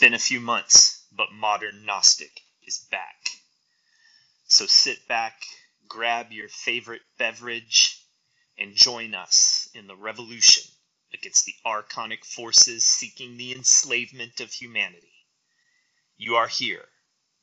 [0.00, 3.28] been a few months, but Modern Gnostic is back.
[4.46, 5.42] So sit back,
[5.88, 8.02] grab your favorite beverage,
[8.58, 10.62] and join us in the revolution
[11.12, 15.12] against the archonic forces seeking the enslavement of humanity.
[16.16, 16.88] You are here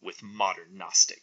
[0.02, 1.22] with Modern Gnostic.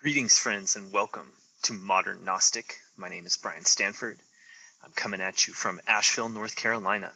[0.00, 1.32] Greetings, friends, and welcome
[1.62, 2.80] to Modern Gnostic.
[2.96, 4.18] My name is Brian Stanford.
[4.82, 7.12] I'm coming at you from Asheville, North Carolina.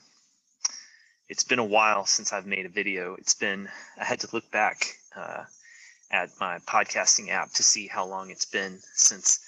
[1.28, 3.14] It's been a while since I've made a video.
[3.14, 3.68] It's been,
[3.98, 5.44] I had to look back uh,
[6.10, 9.40] at my podcasting app to see how long it's been since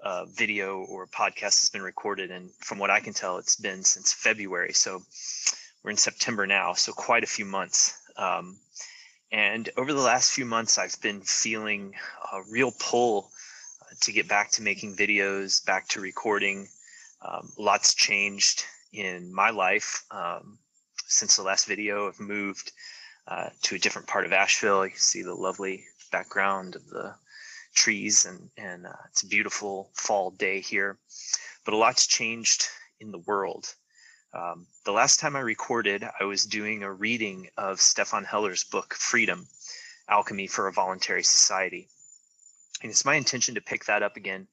[0.00, 2.30] a video or podcast has been recorded.
[2.30, 4.72] And from what I can tell, it's been since February.
[4.72, 5.02] So
[5.82, 7.96] we're in September now, so quite a few months.
[8.16, 8.58] Um,
[9.30, 11.94] and over the last few months, I've been feeling
[12.32, 13.30] a real pull
[13.82, 16.68] uh, to get back to making videos, back to recording.
[17.30, 20.58] Um, lots changed in my life um,
[21.06, 22.08] since the last video.
[22.08, 22.72] I've moved
[23.26, 24.84] uh, to a different part of Asheville.
[24.84, 27.14] You can see the lovely background of the
[27.74, 30.98] trees, and, and uh, it's a beautiful fall day here.
[31.64, 32.64] But a lot's changed
[33.00, 33.74] in the world.
[34.32, 38.94] Um, the last time I recorded, I was doing a reading of Stefan Heller's book,
[38.94, 39.46] Freedom
[40.08, 41.88] Alchemy for a Voluntary Society.
[42.82, 44.46] And it's my intention to pick that up again,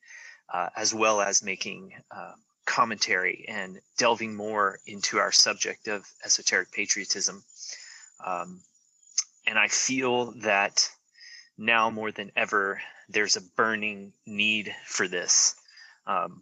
[0.53, 2.33] uh, as well as making uh,
[2.65, 7.43] commentary and delving more into our subject of esoteric patriotism.
[8.25, 8.61] Um,
[9.47, 10.89] and I feel that
[11.57, 15.55] now more than ever, there's a burning need for this.
[16.07, 16.41] Um,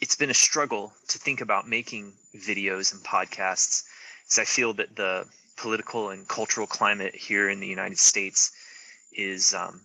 [0.00, 3.84] it's been a struggle to think about making videos and podcasts,
[4.24, 8.52] because I feel that the political and cultural climate here in the United States
[9.12, 9.80] is um,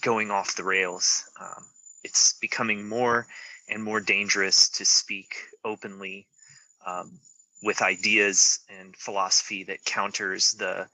[0.00, 1.24] going off the rails.
[1.40, 1.64] Um,
[2.02, 3.26] it's becoming more
[3.68, 6.26] and more dangerous to speak openly
[6.86, 7.18] um,
[7.62, 10.86] with ideas and philosophy that counters the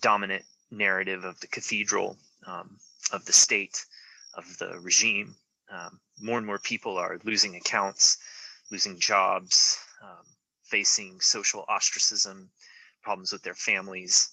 [0.00, 2.16] dominant narrative of the cathedral,
[2.46, 2.78] um,
[3.12, 3.84] of the state,
[4.34, 5.34] of the regime.
[5.70, 8.18] Um, more and more people are losing accounts,
[8.70, 10.24] losing jobs, um,
[10.64, 12.50] facing social ostracism,
[13.02, 14.30] problems with their families.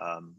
[0.00, 0.36] Um,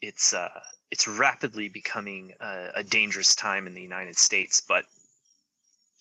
[0.00, 0.60] it's uh,
[0.90, 4.60] it's rapidly becoming a, a, dangerous time in the United States.
[4.60, 4.84] But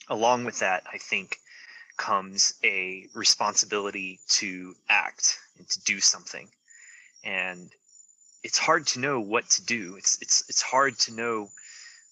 [0.08, 1.40] along with that, I think
[1.97, 6.47] comes a responsibility to act and to do something.
[7.24, 7.72] And
[8.44, 9.96] it's hard to know what to do.
[9.97, 11.50] It's it's it's hard to know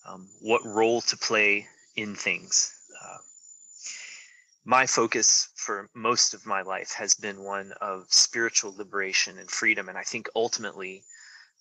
[0.05, 2.75] um, what role to play in things.
[3.01, 3.17] Uh,
[4.65, 9.87] my focus for most of my life has been one of spiritual liberation and freedom,
[9.87, 11.03] and I think ultimately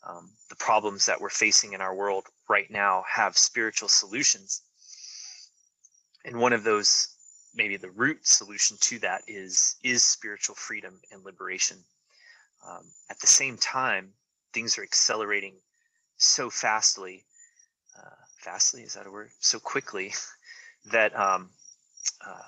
[0.06, 4.62] um, the problems that we're facing in our world right now have spiritual solutions.
[6.24, 7.08] And one of those,
[7.54, 11.78] maybe the root solution to that is is spiritual freedom and liberation.
[12.68, 14.12] Um, at the same time,
[14.52, 15.54] things are accelerating
[16.16, 17.24] so fastly,
[17.98, 19.30] uh, fastly is that a word?
[19.40, 20.14] So quickly
[20.92, 21.50] that um,
[22.26, 22.38] uh,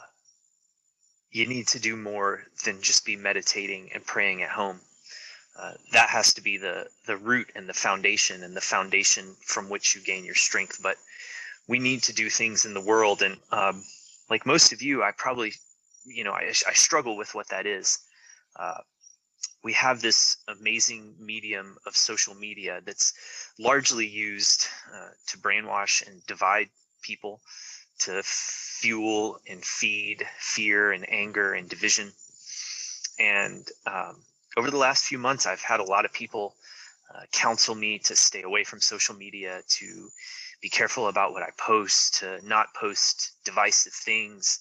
[1.31, 4.81] you need to do more than just be meditating and praying at home.
[5.59, 9.71] Uh, that has to be the the root and the foundation and the foundation from
[9.71, 10.81] which you gain your strength.
[10.83, 10.97] But
[11.67, 13.22] we need to do things in the world.
[13.22, 13.83] And um,
[14.31, 15.53] like most of you i probably
[16.05, 17.99] you know i, I struggle with what that is.
[18.59, 18.81] Uh,
[19.62, 23.12] we have this amazing medium of social media that's
[23.59, 26.69] largely used uh, to brainwash and divide
[27.03, 27.41] people
[27.99, 32.12] to fuel and feed fear and anger and division.
[33.19, 34.22] And um,
[34.56, 36.55] over the last few months, I've had a lot of people
[37.15, 40.09] uh, counsel me to stay away from social media, to
[40.61, 44.61] be careful about what I post, to not post divisive things.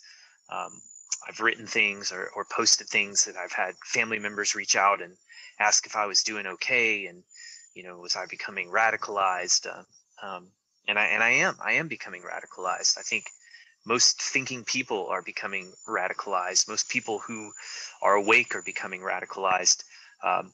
[0.49, 0.81] Um,
[1.27, 5.13] I've written things or, or posted things that I've had family members reach out and
[5.59, 7.23] ask if I was doing okay, and
[7.73, 9.65] you know, was I becoming radicalized?
[9.67, 10.47] Uh, um,
[10.87, 11.57] and I and I am.
[11.63, 12.97] I am becoming radicalized.
[12.97, 13.25] I think
[13.85, 16.67] most thinking people are becoming radicalized.
[16.67, 17.51] Most people who
[18.01, 19.83] are awake are becoming radicalized.
[20.23, 20.51] Um,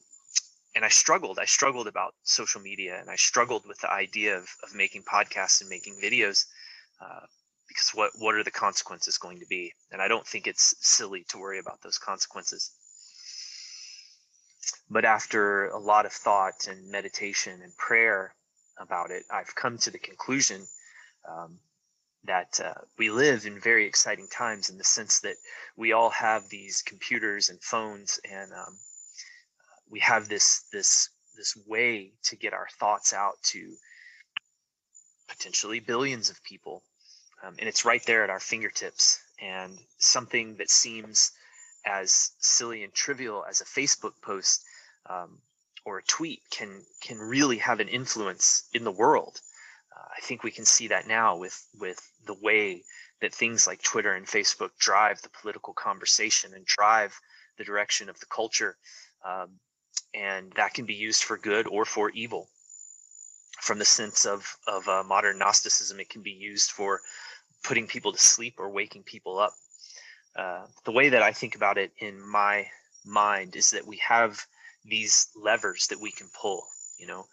[0.74, 1.38] and I struggled.
[1.38, 5.60] I struggled about social media, and I struggled with the idea of, of making podcasts
[5.60, 6.46] and making videos,
[7.00, 7.26] uh,
[7.68, 9.72] because what what are the consequences going to be?
[9.90, 12.70] And I don't think it's silly to worry about those consequences.
[14.88, 18.34] But after a lot of thought and meditation and prayer
[18.78, 20.66] about it, I've come to the conclusion
[21.28, 21.58] um,
[22.24, 25.36] that uh, we live in very exciting times in the sense that
[25.76, 28.76] we all have these computers and phones and um,
[29.90, 33.74] we have this this this way to get our thoughts out to
[35.28, 36.82] potentially billions of people
[37.42, 39.20] um, and it's right there at our fingertips.
[39.40, 41.32] And something that seems
[41.84, 44.62] as silly and trivial as a Facebook post
[45.06, 45.38] um,
[45.84, 49.40] or a tweet can can really have an influence in the world.
[50.16, 52.82] I think we can see that now with with the way
[53.20, 57.18] that things like Twitter and Facebook drive the political conversation and drive
[57.56, 58.76] the direction of the culture,
[59.24, 59.50] um,
[60.14, 62.48] and that can be used for good or for evil.
[63.60, 67.00] From the sense of of uh, modern Gnosticism, it can be used for
[67.62, 69.52] putting people to sleep or waking people up.
[70.34, 72.66] Uh, the way that I think about it in my
[73.04, 74.44] mind is that we have
[74.84, 76.64] these levers that we can pull.
[76.98, 77.26] You know,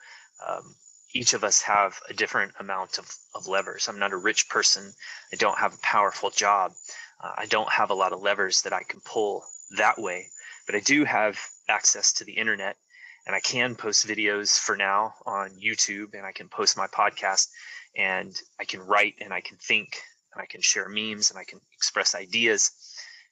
[0.47, 0.75] um,
[1.13, 3.87] each of us have a different amount of, of levers.
[3.87, 4.93] I'm not a rich person.
[5.33, 6.73] I don't have a powerful job.
[7.21, 9.43] Uh, I don't have a lot of levers that I can pull
[9.77, 10.27] that way,
[10.65, 12.77] but I do have access to the internet
[13.25, 17.49] and I can post videos for now on YouTube and I can post my podcast
[17.95, 20.01] and I can write and I can think
[20.33, 22.71] and I can share memes and I can express ideas.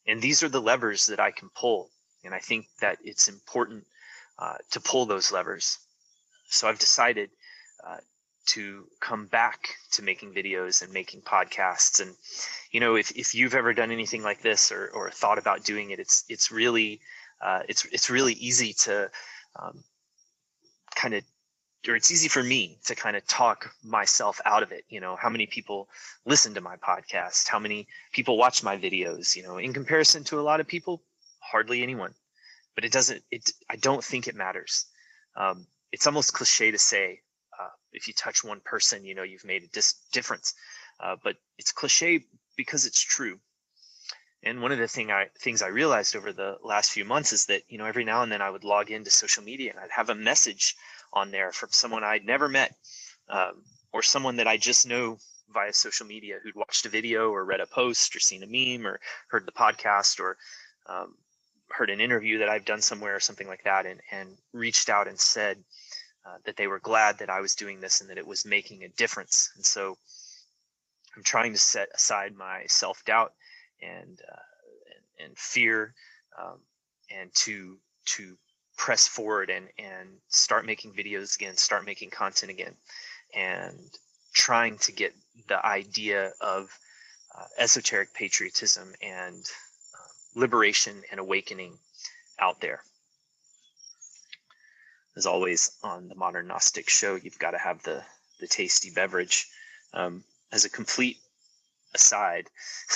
[0.08, 1.90] And these are the levers that I can pull.
[2.24, 3.86] And I think that it's important
[4.40, 5.78] uh, to pull those levers.
[6.50, 7.30] So I've decided
[7.86, 7.98] uh,
[8.48, 12.02] to come back to making videos and making podcasts.
[12.02, 12.16] And
[12.72, 15.92] you know, if, if you've ever done anything like this or, or thought about doing
[15.92, 17.02] it, it's it's really
[17.42, 19.12] uh, it's it's really easy to
[19.58, 19.84] um,
[20.96, 21.24] kind of
[21.88, 24.84] or it's easy for me to kind of talk myself out of it.
[24.90, 25.90] You know how many people
[26.26, 27.48] listen to my podcast?
[27.48, 29.36] How many people watch my videos?
[29.36, 31.04] You know in comparison to a lot of people
[31.40, 32.14] hardly anyone.
[32.76, 34.86] But it doesn't it i don't think it matters.
[35.36, 37.22] Um, it's almost cliche to say
[37.94, 40.54] if you touch one person you know you've made a dis- difference.
[41.00, 42.25] Uh, but it's cliche
[42.56, 43.39] because it's true.
[44.44, 47.45] And one of the thing I things I realized over the last few months is
[47.45, 49.92] that you know every now and then I would log into social media and I'd
[49.92, 50.75] have a message
[51.13, 52.75] on there from someone I'd never met
[53.30, 55.18] um, or someone that I just know
[55.54, 58.86] via social media who'd watched a video or read a post or seen a meme
[58.86, 59.00] or
[59.30, 60.38] heard the podcast or
[60.88, 61.16] um,
[61.69, 65.07] heard an interview that I've done somewhere or something like that and, and reached out
[65.07, 65.57] and said
[66.28, 68.84] uh, that they were glad that I was doing this and that it was making
[68.84, 69.52] a difference.
[69.56, 69.98] And so
[71.16, 73.34] I'm trying to set aside my self doubt
[73.82, 74.36] and, uh,
[75.20, 75.94] and, and fear
[76.38, 76.60] um,
[77.10, 78.38] and to to
[78.78, 82.76] press forward and and start making videos again start making content again
[83.36, 83.80] and
[84.34, 85.14] trying to get
[85.48, 86.70] the idea of
[87.36, 89.44] uh, esoteric patriotism and
[89.96, 91.78] uh, liberation and awakening
[92.40, 92.82] out there
[95.18, 98.04] as always on the modern gnostic show you've got to have the
[98.40, 99.48] the tasty beverage.
[99.94, 101.18] Um, as a complete
[101.96, 102.50] aside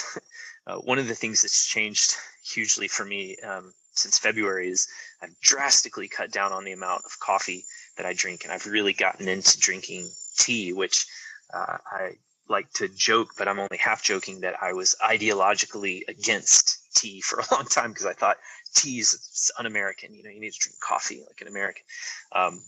[0.68, 2.16] uh, one of the things that's changed
[2.46, 4.88] hugely for me um, since February is
[5.22, 7.66] I've drastically cut down on the amount of coffee
[7.98, 11.06] that I drink, and I've really gotten into drinking tea, which
[11.54, 12.12] uh, I
[12.48, 17.40] like to joke, but I'm only half joking that I was ideologically against tea for
[17.40, 18.38] a long time because I thought
[18.76, 20.14] tea is un-American.
[20.14, 21.84] You know, you need to drink coffee like an American.
[22.32, 22.62] Um,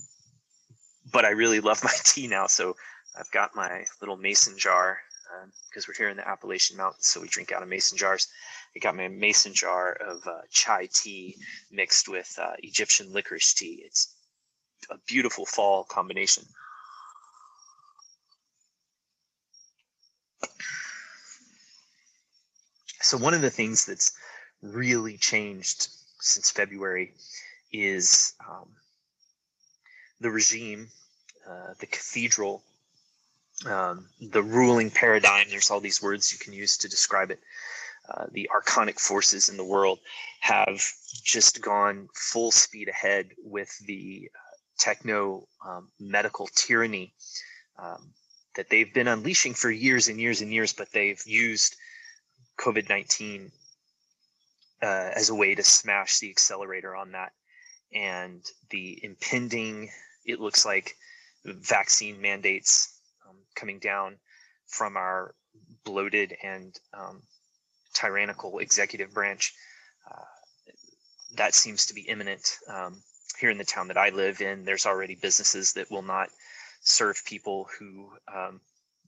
[1.12, 2.76] but I really love my tea now, so
[3.18, 5.00] I've got my little mason jar
[5.70, 8.28] because um, we're here in the Appalachian Mountains, so we drink out of mason jars.
[8.76, 11.36] I got my mason jar of uh, chai tea
[11.72, 13.84] mixed with uh, Egyptian licorice tea.
[13.86, 14.16] It's
[14.90, 16.44] a beautiful fall combination.
[23.02, 24.14] So one of the things that's
[24.64, 25.90] really changed
[26.20, 27.14] since February
[27.72, 28.70] is um,
[30.22, 30.88] the regime,
[31.48, 32.64] uh, the cathedral,
[33.66, 35.48] um, the ruling paradigm.
[35.50, 37.40] There's all these words you can use to describe it.
[38.10, 40.00] Uh, the archonic forces in the world
[40.40, 40.82] have
[41.24, 47.14] just gone full speed ahead with the uh, techno um, medical tyranny
[47.80, 48.14] um,
[48.56, 51.76] that they've been unleashing for years and years and years, but they've used
[52.60, 53.52] COVID 19
[54.84, 57.32] uh, as a way to smash the accelerator on that.
[57.94, 59.90] And the impending,
[60.26, 60.96] it looks like,
[61.46, 64.16] vaccine mandates um, coming down
[64.68, 65.36] from our
[65.84, 67.22] bloated and um,
[67.94, 69.54] tyrannical executive branch.
[70.10, 70.24] Uh,
[71.36, 72.58] that seems to be imminent.
[72.68, 73.02] Um,
[73.40, 76.30] here in the town that I live in, there's already businesses that will not
[76.82, 78.62] serve people who um,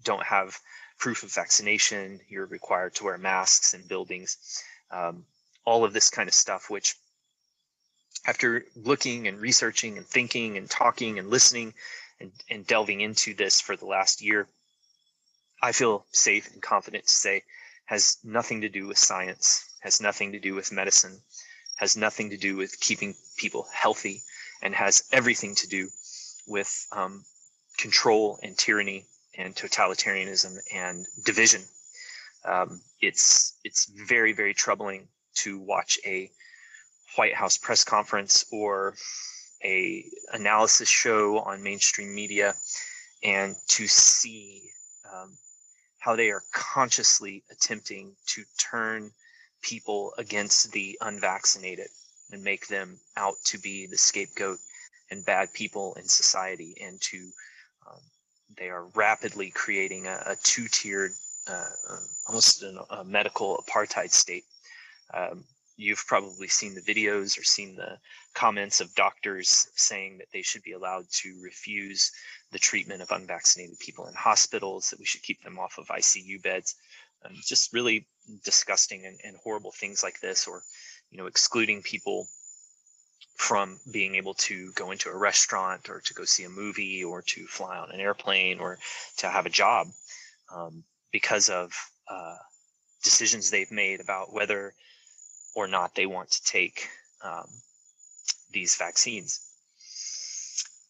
[0.03, 0.57] don't have
[0.99, 2.19] proof of vaccination.
[2.27, 4.37] You're required to wear masks in buildings.
[4.91, 5.25] Um,
[5.65, 6.95] all of this kind of stuff, which
[8.25, 11.73] after looking and researching and thinking and talking and listening
[12.19, 14.47] and, and delving into this for the last year,
[15.61, 17.43] I feel safe and confident to say
[17.85, 21.21] has nothing to do with science, has nothing to do with medicine,
[21.75, 24.21] has nothing to do with keeping people healthy,
[24.63, 25.89] and has everything to do
[26.47, 27.23] with um,
[27.77, 29.05] control and tyranny
[29.37, 31.61] and totalitarianism and division.
[32.43, 36.29] Um, it's it's very very troubling to watch a
[37.15, 38.95] White House press conference or
[39.63, 42.53] a analysis show on mainstream media
[43.23, 44.61] and to see
[45.13, 45.37] um,
[45.99, 49.11] how they are consciously attempting to turn
[49.61, 51.87] people against the unvaccinated
[52.31, 54.59] and make them out to be the scapegoat
[55.09, 57.17] and bad people in society and to
[57.89, 57.99] um,
[58.57, 61.11] they are rapidly creating a, a two-tiered
[61.47, 64.43] uh, uh, almost an, a medical apartheid state
[65.13, 65.43] um,
[65.77, 67.97] you've probably seen the videos or seen the
[68.33, 72.11] comments of doctors saying that they should be allowed to refuse
[72.51, 76.41] the treatment of unvaccinated people in hospitals, that we should keep them off of ICU
[76.41, 76.75] beds.
[77.25, 78.07] Um, just really
[78.43, 80.61] disgusting and, and horrible things like this, or
[81.11, 82.27] you know, excluding people
[83.35, 87.21] from being able to go into a restaurant or to go see a movie or
[87.21, 88.79] to fly on an airplane or
[89.17, 89.87] to have a job
[90.53, 91.73] um, because of
[92.09, 92.37] uh,
[93.03, 94.73] decisions they've made about whether
[95.55, 96.87] or not they want to take
[97.23, 97.47] um,
[98.51, 99.39] these vaccines.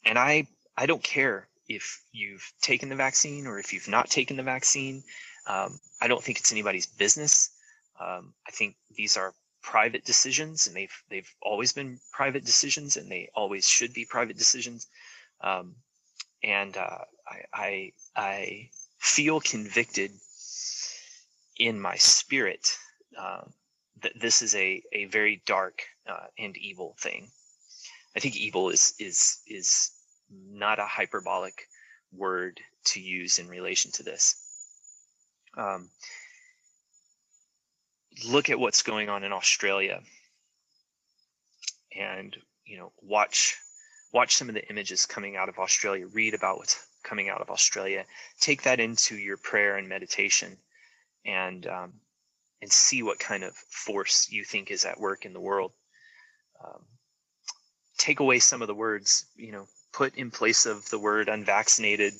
[0.06, 4.38] And I, I don't care if you've taken the vaccine or if you've not taken
[4.38, 5.04] the vaccine.
[5.48, 7.52] Um, I don't think it's anybody's business.
[8.00, 13.10] Um, I think these are private decisions, and they've they've always been private decisions, and
[13.10, 14.88] they always should be private decisions.
[15.42, 15.76] Um,
[16.44, 18.70] and uh, I, I I
[19.00, 20.12] feel convicted
[21.58, 22.78] in my spirit
[23.18, 23.42] uh,
[24.06, 27.28] that this is a a very dark uh, and evil thing.
[28.16, 29.90] I think evil is is is
[30.30, 31.68] not a hyperbolic
[32.14, 34.36] word to use in relation to this.
[35.58, 35.90] Um,
[38.28, 40.02] look at what's going on in Australia,
[41.98, 43.58] and you know watch
[44.14, 46.06] watch some of the images coming out of Australia.
[46.06, 48.06] Read about what's coming out of Australia.
[48.40, 50.58] Take that into your prayer and meditation,
[51.26, 51.94] and um,
[52.66, 55.72] and see what kind of force you think is at work in the world.
[56.66, 56.82] Um,
[58.00, 62.14] take away some of the words, you know, put in place of the word unvaccinated,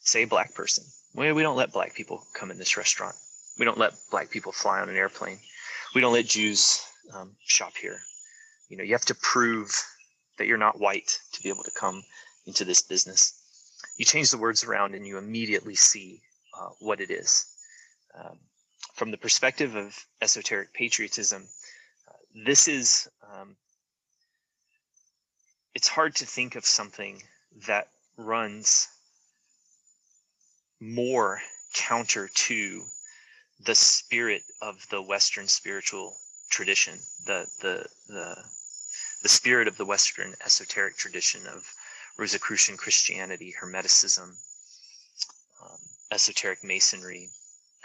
[0.00, 0.84] say black person.
[1.14, 3.16] We, we don't let black people come in this restaurant.
[3.58, 5.38] We don't let black people fly on an airplane.
[5.94, 6.82] We don't let Jews
[7.14, 7.96] um, shop here.
[8.68, 9.82] You know, you have to prove
[10.36, 12.02] that you're not white to be able to come
[12.44, 13.32] into this business.
[13.96, 16.20] You change the words around and you immediately see
[16.60, 17.46] uh, what it is.
[18.14, 18.38] Um,
[18.96, 21.46] from the perspective of esoteric patriotism,
[22.08, 22.12] uh,
[22.46, 23.54] this is um,
[25.74, 27.22] it's hard to think of something
[27.66, 28.88] that runs
[30.80, 31.40] more
[31.74, 32.82] counter to
[33.66, 36.16] the spirit of the Western spiritual
[36.50, 38.36] tradition, the the the
[39.22, 41.70] the spirit of the Western esoteric tradition of
[42.16, 44.34] Rosicrucian Christianity, Hermeticism,
[45.62, 45.78] um,
[46.10, 47.28] esoteric Masonry,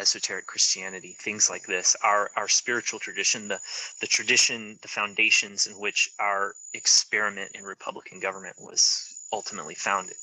[0.01, 3.59] esoteric Christianity, things like this, our our spiritual tradition, the
[4.01, 10.17] the tradition, the foundations in which our experiment in Republican government was ultimately founded.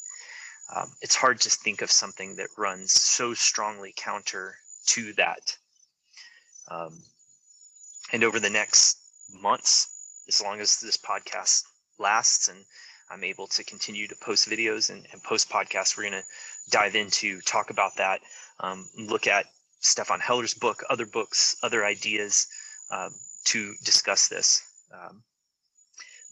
[0.74, 4.56] Um, it's hard to think of something that runs so strongly counter
[4.88, 5.56] to that.
[6.70, 7.02] Um,
[8.12, 8.98] and over the next
[9.32, 11.62] months, as long as this podcast
[11.98, 12.64] lasts and
[13.10, 16.28] I'm able to continue to post videos and, and post podcasts, we're going to
[16.70, 18.20] dive into talk about that,
[18.60, 19.46] um, look at
[19.80, 22.46] Stephan Heller's book, other books, other ideas
[22.90, 24.62] um, to discuss this.
[24.92, 25.22] Um,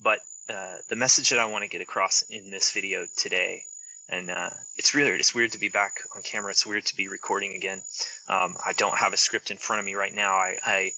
[0.02, 3.62] but uh, the message that I want to get across in this video today,
[4.08, 6.50] and uh, it's really it's weird to be back on camera.
[6.50, 7.82] It's weird to be recording again.
[8.28, 10.34] Um, I don't have a script in front of me right now.
[10.34, 10.92] I, I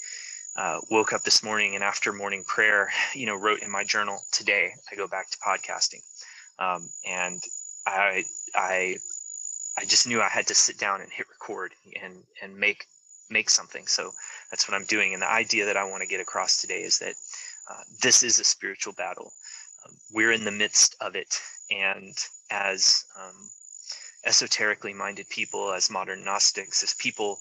[0.57, 4.25] uh, woke up this morning and after morning prayer, you know, wrote in my journal
[4.33, 4.73] today.
[4.91, 6.03] I go back to podcasting,
[6.59, 7.43] um, and
[7.87, 8.25] I
[8.55, 8.97] I
[9.79, 12.87] I just knew I had to sit down and hit record and and make
[13.31, 13.87] make something.
[13.87, 14.11] So
[14.51, 15.13] that's what I'm doing.
[15.13, 17.15] And the idea that I want to get across today is that
[17.71, 19.33] uh, this is a spiritual battle.
[19.85, 22.17] Um, we're in the midst of it, and
[22.51, 23.49] as um,
[24.27, 27.39] esoterically minded people, as modern Gnostics, as people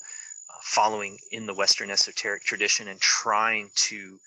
[0.50, 4.20] uh, following in the Western esoteric tradition and trying to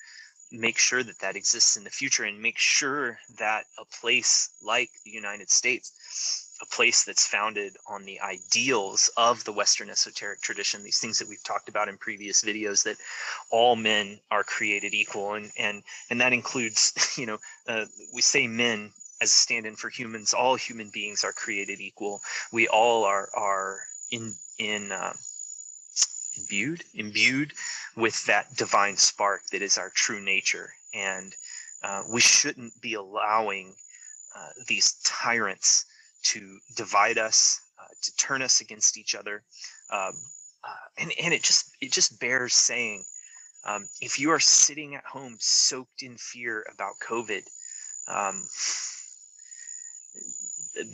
[0.51, 4.91] make sure that that exists in the future and make sure that a place like
[5.05, 10.83] the United States a place that's founded on the ideals of the Western esoteric tradition,
[10.83, 12.97] these things that we've talked about in previous videos, that
[13.51, 15.35] all men are created equal.
[15.35, 18.91] And, and, and that includes, you know, uh, we say men
[19.21, 22.21] as a stand-in for humans, all human beings are created equal.
[22.53, 25.13] We all are, are in, in, uh,
[26.39, 27.53] imbued, imbued
[27.97, 30.73] with that divine spark that is our true nature.
[30.95, 31.35] And
[31.83, 33.75] uh, we shouldn't be allowing
[34.35, 35.87] uh, these tyrants
[36.23, 39.43] to divide us, uh, to turn us against each other.
[39.91, 40.13] Um,
[40.63, 43.05] uh, and and it just it just bears saying,
[43.65, 47.43] um, if you are sitting at home soaked in fear about COVID,
[48.09, 48.47] um,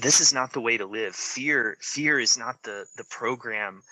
[0.01, 1.15] this is not the way to live.
[1.15, 3.83] Fear fear is not the the program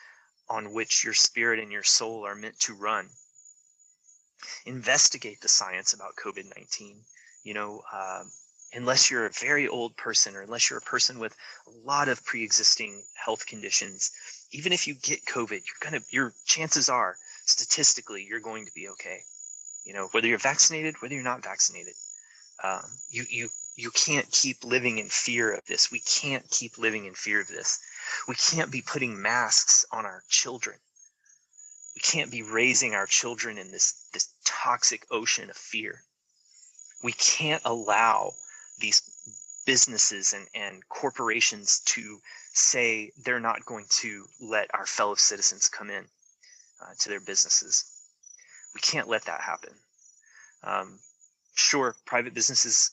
[0.48, 3.08] on which your spirit and your soul are meant to run.
[4.66, 6.96] Investigate the science about COVID 19.
[7.44, 8.24] You know, uh,
[8.74, 11.34] unless you're a very old person or unless you're a person with
[11.66, 14.10] a lot of pre existing health conditions,
[14.50, 17.16] even if you get COVID, you're to, your chances are
[17.46, 19.20] statistically, you're going to be okay.
[19.84, 21.94] You know, whether you're vaccinated, whether you're not vaccinated.
[22.62, 25.90] Um, you, you, you can't keep living in fear of this.
[25.90, 27.80] We can't keep living in fear of this.
[28.28, 30.76] We can't be putting masks on our children.
[31.94, 36.02] We can't be raising our children in this, this toxic ocean of fear.
[37.02, 38.32] We can't allow
[38.78, 39.02] these
[39.66, 42.20] businesses and, and corporations to
[42.52, 46.04] say they're not going to let our fellow citizens come in
[46.82, 47.84] uh, to their businesses.
[48.74, 49.72] We can't let that happen.
[50.62, 50.98] Um,
[51.54, 52.90] sure, private businesses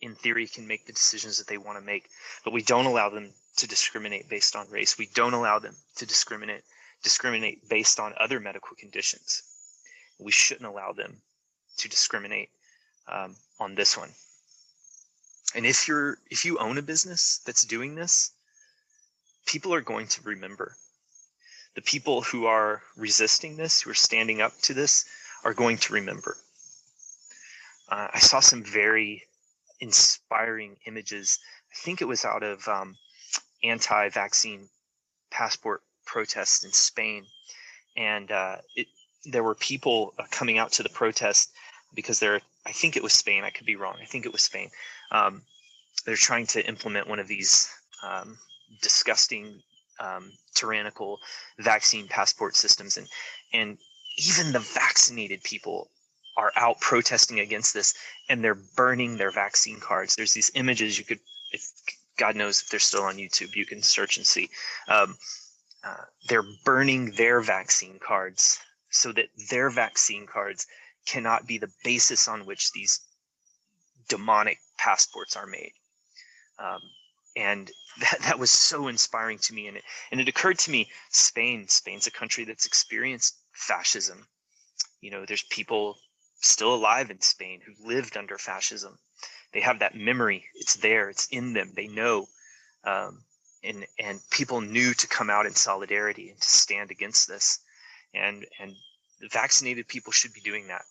[0.00, 2.08] in theory can make the decisions that they want to make,
[2.44, 4.98] but we don't allow them to discriminate based on race.
[4.98, 6.62] We don't allow them to discriminate
[7.02, 9.42] discriminate based on other medical conditions.
[10.18, 11.20] We shouldn't allow them
[11.76, 12.48] to discriminate
[13.06, 14.10] um, on this one.
[15.54, 18.32] And if you're if you own a business that's doing this,
[19.46, 20.76] people are going to remember.
[21.74, 25.04] The people who are resisting this, who are standing up to this,
[25.44, 26.36] are going to remember.
[27.88, 29.22] Uh, I saw some very
[29.80, 31.38] inspiring images.
[31.72, 32.96] I think it was out of um,
[33.62, 34.68] anti-vaccine
[35.30, 37.26] passport protests in Spain,
[37.96, 38.86] and uh, it,
[39.24, 41.52] there were people uh, coming out to the protest
[41.94, 42.40] because they're.
[42.66, 43.44] I think it was Spain.
[43.44, 43.96] I could be wrong.
[44.00, 44.70] I think it was Spain.
[45.10, 45.42] Um,
[46.04, 47.68] they're trying to implement one of these
[48.02, 48.38] um,
[48.82, 49.62] disgusting,
[50.00, 51.18] um, tyrannical
[51.58, 53.08] vaccine passport systems, and
[53.52, 53.78] and
[54.16, 55.88] even the vaccinated people
[56.36, 57.94] are out protesting against this
[58.28, 60.16] and they're burning their vaccine cards.
[60.16, 61.20] There's these images you could,
[61.52, 61.70] if
[62.16, 64.50] God knows if they're still on YouTube, you can search and see.
[64.88, 65.16] Um,
[65.84, 68.58] uh, they're burning their vaccine cards
[68.90, 70.66] so that their vaccine cards
[71.06, 73.00] cannot be the basis on which these
[74.08, 75.72] demonic passports are made.
[76.58, 76.80] Um,
[77.36, 79.68] and that, that was so inspiring to me.
[79.68, 84.26] And it, and it occurred to me, Spain, Spain's a country that's experienced fascism.
[85.00, 85.96] You know, there's people
[86.40, 88.98] still alive in Spain who lived under fascism.
[89.52, 90.44] They have that memory.
[90.54, 91.08] It's there.
[91.08, 91.72] It's in them.
[91.74, 92.26] They know.
[92.84, 93.22] Um,
[93.62, 97.60] and and people knew to come out in solidarity and to stand against this.
[98.12, 98.74] And and
[99.30, 100.82] vaccinated people should be doing that.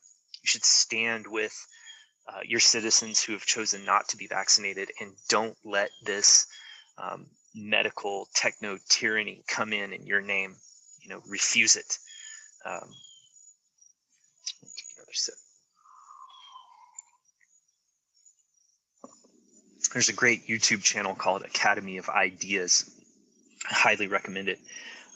[0.43, 1.53] You should stand with
[2.27, 6.47] uh, your citizens who have chosen not to be vaccinated and don't let this
[6.97, 10.55] um, medical techno tyranny come in in your name.
[11.01, 11.97] You know, refuse it.
[12.65, 12.89] Um.
[19.93, 22.89] There's a great YouTube channel called Academy of Ideas.
[23.69, 24.59] I highly recommend it.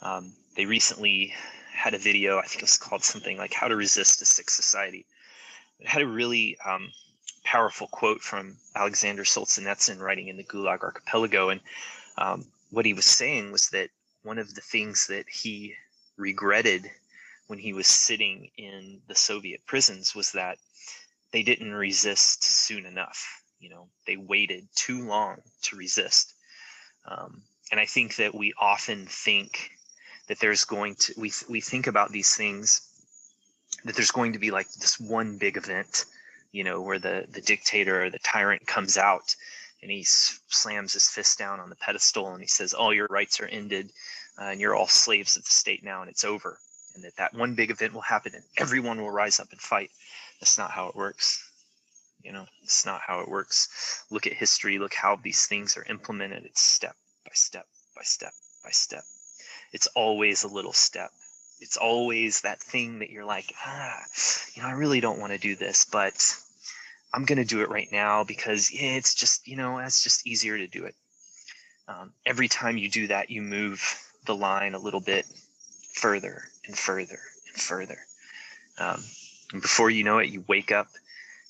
[0.02, 1.34] Um, they recently
[1.72, 4.48] had a video, I think it was called something like How to Resist a Sick
[4.50, 5.04] Society.
[5.84, 6.90] Had a really um,
[7.44, 11.50] powerful quote from Alexander Solzhenitsyn writing in the Gulag Archipelago.
[11.50, 11.60] And
[12.16, 13.90] um, what he was saying was that
[14.22, 15.74] one of the things that he
[16.16, 16.90] regretted
[17.46, 20.58] when he was sitting in the Soviet prisons was that
[21.32, 26.34] they didn't resist soon enough you know they waited too long to resist
[27.06, 29.70] um, and i think that we often think
[30.28, 32.87] that there's going to we we think about these things
[33.84, 36.04] that there's going to be like this one big event
[36.52, 39.34] you know where the the dictator or the tyrant comes out
[39.82, 43.40] and he slams his fist down on the pedestal and he says all your rights
[43.40, 43.90] are ended
[44.40, 46.58] uh, and you're all slaves of the state now and it's over
[46.94, 49.90] and that that one big event will happen and everyone will rise up and fight
[50.40, 51.48] that's not how it works
[52.22, 54.04] you know, it's not how it works.
[54.10, 56.44] Look at history, look how these things are implemented.
[56.44, 58.32] It's step by step by step
[58.64, 59.04] by step.
[59.72, 61.10] It's always a little step.
[61.60, 64.00] It's always that thing that you're like, ah,
[64.54, 66.36] you know, I really don't want to do this, but
[67.12, 70.56] I'm going to do it right now because it's just, you know, it's just easier
[70.58, 70.94] to do it.
[71.88, 73.82] Um, every time you do that, you move
[74.26, 75.26] the line a little bit
[75.94, 77.18] further and further
[77.52, 77.98] and further.
[78.78, 79.02] Um,
[79.52, 80.88] and before you know it, you wake up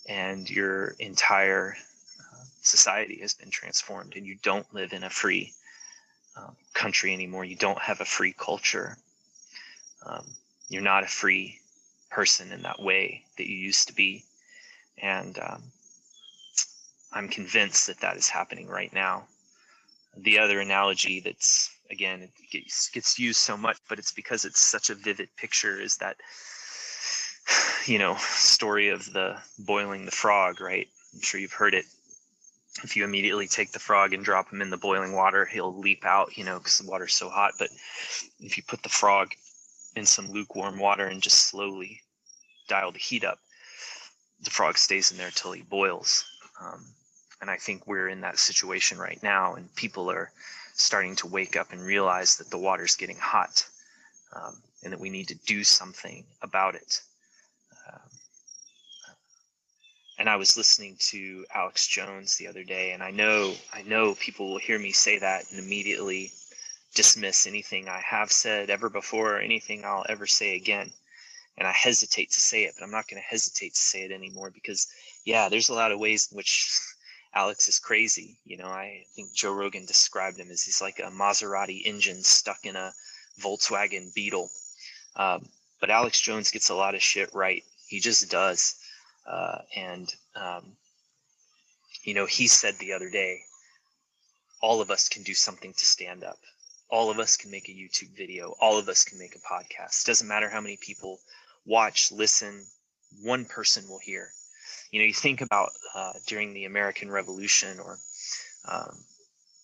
[0.09, 1.77] and your entire
[2.21, 5.53] uh, society has been transformed and you don't live in a free
[6.37, 8.97] um, country anymore you don't have a free culture
[10.07, 10.25] um,
[10.69, 11.59] you're not a free
[12.11, 14.25] person in that way that you used to be.
[15.01, 15.63] And um,
[17.13, 19.25] i'm convinced that that is happening right now.
[20.17, 24.61] The other analogy that's again it gets, gets used so much but it's because it's
[24.61, 26.17] such a vivid picture is that
[27.87, 30.89] you know story of the boiling the frog right?
[31.15, 31.87] I'm sure you've heard it.
[32.85, 36.05] If you immediately take the frog and drop him in the boiling water he'll leap
[36.05, 37.53] out you know because the water's so hot.
[37.59, 37.69] But
[38.41, 39.35] if you put the frog
[39.97, 42.01] in some lukewarm water and just slowly
[42.69, 43.39] dial the heat up
[44.43, 46.25] the frog stays in there till he boils
[46.61, 46.85] um,
[47.41, 50.31] and i think we're in that situation right now and people are
[50.75, 53.67] starting to wake up and realize that the water's getting hot
[54.35, 57.01] um, and that we need to do something about it.
[57.89, 58.11] Um,
[60.19, 64.15] and I was listening to Alex Jones the other day, and I know I know
[64.15, 66.33] people will hear me say that and immediately
[66.95, 70.93] dismiss anything I have said ever before or anything I'll ever say again.
[71.57, 74.13] And I hesitate to say it, but I'm not going to hesitate to say it
[74.13, 74.87] anymore because,
[75.25, 76.71] yeah, there's a lot of ways in which
[77.35, 78.39] Alex is crazy.
[78.45, 82.65] You know, I think Joe Rogan described him as he's like a Maserati engine stuck
[82.65, 82.93] in a
[83.41, 84.51] Volkswagen Beetle.
[85.17, 85.49] Um,
[85.81, 87.65] but Alex Jones gets a lot of shit right.
[87.89, 88.77] He just does.
[89.27, 90.77] Uh, and, um,
[92.03, 93.41] you know, he said the other day,
[94.61, 96.39] all of us can do something to stand up.
[96.91, 98.55] All of us can make a YouTube video.
[98.61, 100.05] All of us can make a podcast.
[100.05, 101.21] Doesn't matter how many people
[101.65, 102.65] watch, listen,
[103.23, 104.31] one person will hear
[104.91, 107.99] you know, you think about uh, during the American Revolution or
[108.67, 108.97] um,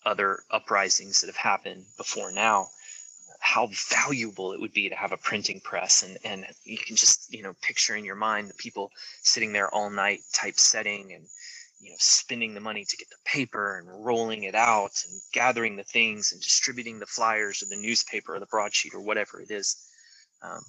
[0.04, 2.68] other uprisings that have happened before now,
[3.40, 7.32] how valuable it would be to have a printing press and and you can just
[7.32, 8.90] you know picture in your mind the people
[9.22, 11.26] sitting there all night typesetting and
[11.84, 15.76] you know spending the money to get the paper and rolling it out and gathering
[15.76, 19.52] the things and distributing the flyers or the newspaper or the broadsheet or whatever it
[19.52, 19.76] is
[20.42, 20.62] um,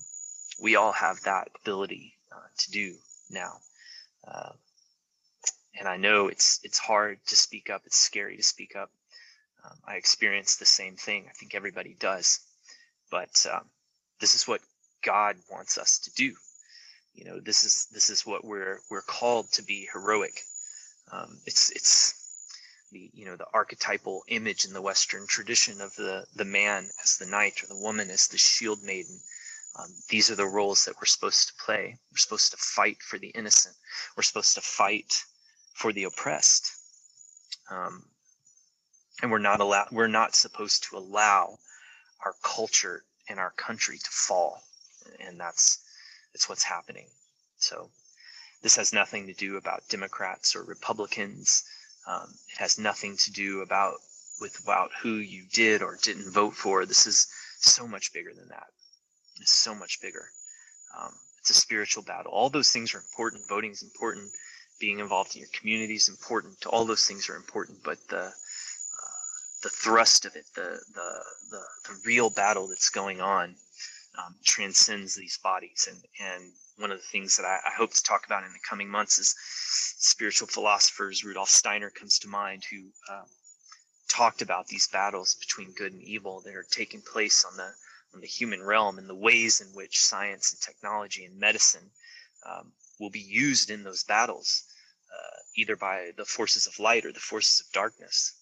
[0.61, 2.95] we all have that ability uh, to do
[3.31, 3.53] now
[4.27, 4.49] uh,
[5.79, 7.83] and I know it's it's hard to speak up.
[7.85, 8.91] It's scary to speak up.
[9.65, 11.25] Um, I experience the same thing.
[11.29, 12.39] I think everybody does.
[13.11, 13.65] But um,
[14.21, 14.61] this is what
[15.03, 16.33] God wants us to do.
[17.13, 20.41] You know, this is this is what we're we're called to be heroic.
[21.11, 22.25] Um, it's it's
[22.91, 27.17] the you know the archetypal image in the Western tradition of the the man as
[27.17, 29.19] the knight or the woman as the shield maiden.
[29.77, 31.97] Um, these are the roles that we're supposed to play.
[32.11, 33.75] We're supposed to fight for the innocent.
[34.15, 35.21] We're supposed to fight
[35.73, 36.71] for the oppressed.
[37.69, 38.05] Um,
[39.21, 39.89] and we're not allowed.
[39.91, 41.57] We're not supposed to allow
[42.23, 44.63] our culture and our country to fall.
[45.19, 45.79] And that's
[46.33, 47.07] that's what's happening.
[47.57, 47.89] So
[48.61, 51.63] this has nothing to do about Democrats or Republicans.
[52.07, 53.95] Um, it has nothing to do about
[54.41, 56.85] with about who you did or didn't vote for.
[56.85, 57.27] This is
[57.59, 58.67] so much bigger than that.
[59.39, 60.25] It's so much bigger.
[60.97, 62.31] Um, it's a spiritual battle.
[62.31, 63.47] All those things are important.
[63.47, 64.31] Voting is important.
[64.79, 66.65] Being involved in your community is important.
[66.65, 67.79] All those things are important.
[67.83, 69.21] But the uh,
[69.63, 73.55] the thrust of it, the, the the the real battle that's going on,
[74.17, 75.87] um, transcends these bodies.
[75.89, 78.59] And and one of the things that I, I, hope to talk about in the
[78.67, 79.33] coming months is
[79.97, 81.23] spiritual philosophers.
[81.23, 83.23] Rudolf Steiner comes to mind, who uh,
[84.09, 87.71] talked about these battles between good and evil that are taking place on the
[88.13, 91.91] in the human realm and the ways in which science and technology and medicine
[92.45, 94.63] um, will be used in those battles,
[95.13, 98.33] uh, either by the forces of light or the forces of darkness.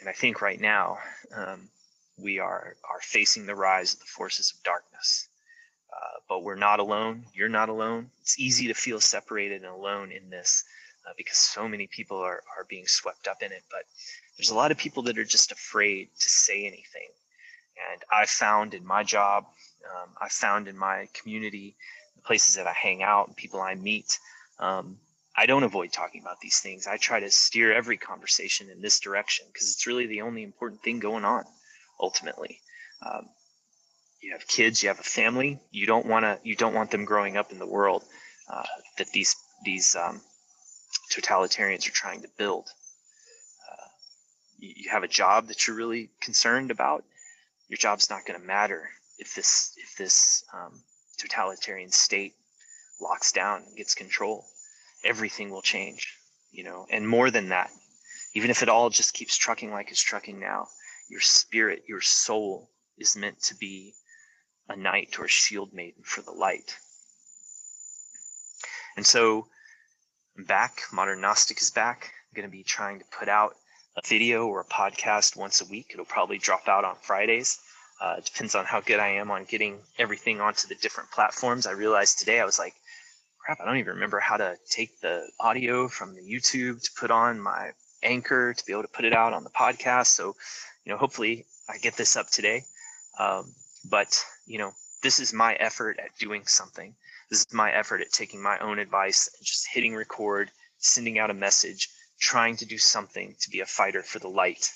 [0.00, 0.98] And I think right now
[1.34, 1.70] um,
[2.18, 5.28] we are are facing the rise of the forces of darkness.
[5.92, 7.24] Uh, but we're not alone.
[7.32, 8.10] You're not alone.
[8.20, 10.64] It's easy to feel separated and alone in this
[11.06, 13.62] uh, because so many people are, are being swept up in it.
[13.70, 13.84] But
[14.36, 17.08] there's a lot of people that are just afraid to say anything
[17.92, 19.46] and I found in my job,
[19.84, 21.76] um, I found in my community,
[22.14, 24.18] the places that I hang out, and people I meet,
[24.58, 24.98] um,
[25.36, 26.86] I don't avoid talking about these things.
[26.86, 30.82] I try to steer every conversation in this direction because it's really the only important
[30.82, 31.44] thing going on.
[32.00, 32.60] Ultimately,
[33.02, 33.28] um,
[34.20, 35.60] you have kids, you have a family.
[35.70, 36.38] You don't want to.
[36.42, 38.04] You don't want them growing up in the world
[38.50, 38.64] uh,
[38.98, 40.20] that these these um,
[41.12, 42.68] totalitarians are trying to build.
[43.70, 43.86] Uh,
[44.58, 47.04] you, have a job that you're really concerned about
[47.68, 50.82] your job's not going to matter if this if this um,
[51.18, 52.34] totalitarian state
[53.00, 54.44] locks down and gets control
[55.04, 56.16] everything will change
[56.52, 57.70] you know and more than that
[58.34, 60.68] even if it all just keeps trucking like it's trucking now
[61.08, 63.94] your spirit your soul is meant to be
[64.68, 66.76] a knight or a shield maiden for the light
[68.96, 69.46] and so
[70.36, 73.54] i'm back modern gnostic is back i'm going to be trying to put out
[73.96, 75.90] a video or a podcast once a week.
[75.92, 77.58] It'll probably drop out on Fridays.
[78.00, 81.66] Uh, depends on how good I am on getting everything onto the different platforms.
[81.66, 82.74] I realized today I was like,
[83.38, 87.10] crap, I don't even remember how to take the audio from the YouTube to put
[87.10, 87.70] on my
[88.02, 90.08] anchor to be able to put it out on the podcast.
[90.08, 90.36] So,
[90.86, 92.62] you know, hopefully I get this up today.
[93.18, 93.52] Um,
[93.90, 94.70] but you know,
[95.02, 96.94] this is my effort at doing something.
[97.28, 101.30] This is my effort at taking my own advice and just hitting record, sending out
[101.30, 104.70] a message, trying to do something to be a fighter for the light.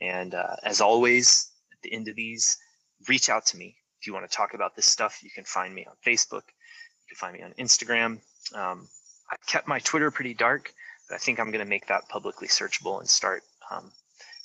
[0.00, 2.56] And uh, as always, at the end of these,
[3.08, 3.76] reach out to me.
[4.00, 6.44] If you want to talk about this stuff, you can find me on Facebook.
[6.46, 8.20] You can find me on Instagram.
[8.54, 8.88] Um,
[9.30, 10.72] I kept my Twitter pretty dark,
[11.08, 13.90] but I think I'm going to make that publicly searchable and start um,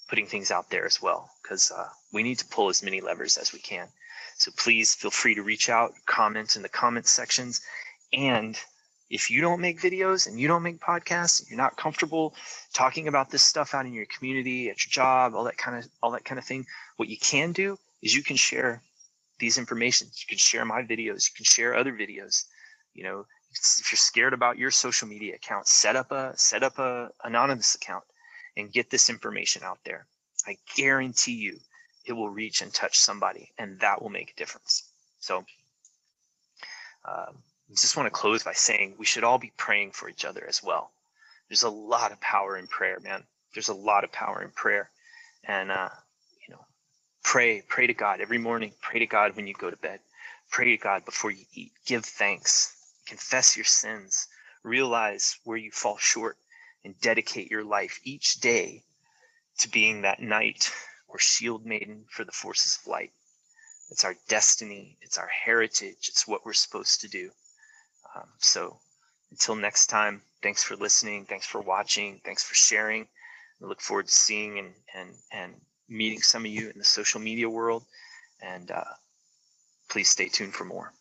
[0.07, 3.37] putting things out there as well because uh, we need to pull as many levers
[3.37, 3.87] as we can.
[4.37, 7.61] So please feel free to reach out, comment in the comments sections.
[8.13, 8.59] And
[9.09, 12.35] if you don't make videos and you don't make podcasts, you're not comfortable
[12.73, 15.89] talking about this stuff out in your community, at your job, all that kind of
[16.01, 16.65] all that kind of thing,
[16.97, 18.81] what you can do is you can share
[19.39, 20.07] these information.
[20.15, 22.45] You can share my videos, you can share other videos.
[22.93, 26.79] You know, if you're scared about your social media account, set up a set up
[26.79, 28.03] a anonymous account
[28.57, 30.05] and get this information out there.
[30.47, 31.59] I guarantee you
[32.05, 34.89] it will reach and touch somebody, and that will make a difference.
[35.19, 35.39] So,
[37.05, 37.37] um,
[37.69, 40.45] I just want to close by saying we should all be praying for each other
[40.47, 40.91] as well.
[41.49, 43.23] There's a lot of power in prayer, man.
[43.53, 44.89] There's a lot of power in prayer,
[45.43, 45.89] and uh,
[46.47, 46.65] you know,
[47.23, 48.73] pray, pray to God every morning.
[48.81, 49.99] Pray to God when you go to bed.
[50.51, 51.71] Pray to God before you eat.
[51.85, 52.75] Give thanks.
[53.07, 54.27] Confess your sins.
[54.63, 56.37] Realize where you fall short,
[56.85, 58.83] and dedicate your life each day
[59.57, 60.71] to being that knight
[61.07, 63.11] or shield maiden for the forces of light.
[63.91, 67.31] It's our destiny, it's our heritage, it's what we're supposed to do.
[68.15, 68.77] Um, so
[69.31, 73.07] until next time, thanks for listening, thanks for watching, thanks for sharing.
[73.61, 75.53] I look forward to seeing and, and, and
[75.89, 77.83] meeting some of you in the social media world.
[78.41, 78.83] And uh,
[79.89, 80.91] please stay tuned for more.